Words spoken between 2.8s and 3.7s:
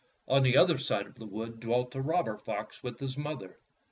with his mother.